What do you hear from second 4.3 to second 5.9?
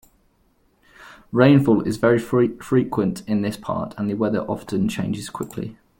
often changes quickly.